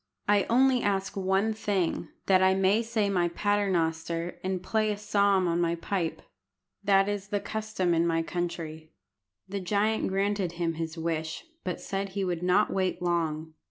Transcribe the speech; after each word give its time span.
I 0.27 0.45
only 0.49 0.81
ask 0.81 1.15
one 1.15 1.53
thing, 1.53 2.07
that 2.25 2.41
I 2.41 2.55
may 2.55 2.81
say 2.81 3.07
my 3.07 3.27
Paternoster 3.29 4.39
and 4.43 4.63
play 4.63 4.89
a 4.91 4.97
psalm 4.97 5.47
on 5.47 5.61
my 5.61 5.75
pipe. 5.75 6.23
That 6.83 7.07
is 7.07 7.27
the 7.27 7.39
custom 7.39 7.93
in 7.93 8.07
my 8.07 8.23
country." 8.23 8.93
The 9.47 9.59
giant 9.59 10.07
granted 10.07 10.53
him 10.53 10.73
his 10.73 10.97
wish, 10.97 11.45
but 11.63 11.79
said 11.79 12.09
he 12.09 12.23
would 12.25 12.41
not 12.41 12.73
wait 12.73 12.99
long. 12.99 13.53